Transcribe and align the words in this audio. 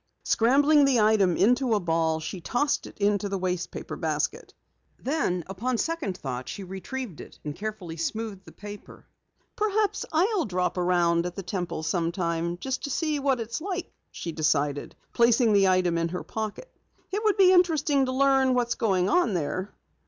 Scrambling 0.25 0.85
the 0.85 0.99
item 0.99 1.37
into 1.37 1.75
a 1.75 1.79
ball, 1.79 2.19
she 2.19 2.41
tossed 2.41 2.87
it 2.87 2.97
into 2.97 3.29
the 3.29 3.37
waste 3.37 3.69
paper 3.69 3.95
basket. 3.95 4.51
Then 4.97 5.43
upon 5.45 5.77
second 5.77 6.17
thought 6.17 6.49
she 6.49 6.63
retrieved 6.63 7.21
it 7.21 7.37
and 7.45 7.55
carefully 7.55 7.97
smoothed 7.97 8.43
the 8.45 8.51
paper. 8.51 9.05
"Perhaps, 9.55 10.05
I'll 10.11 10.45
drop 10.45 10.75
around 10.75 11.27
at 11.27 11.35
the 11.35 11.43
Temple 11.43 11.83
sometime 11.83 12.57
just 12.57 12.83
to 12.85 12.89
see 12.89 13.19
what 13.19 13.39
it 13.39 13.51
is 13.51 13.61
like," 13.61 13.93
she 14.09 14.31
decided, 14.31 14.95
placing 15.13 15.53
the 15.53 15.67
item 15.67 15.99
in 15.99 16.09
her 16.09 16.23
pocket. 16.23 16.75
"It 17.11 17.23
would 17.23 17.37
be 17.37 17.53
interesting 17.53 18.07
to 18.07 18.11
learn 18.11 18.55
what 18.55 18.69
is 18.69 18.73
going 18.73 19.07
on 19.07 19.35
there." 19.35 19.71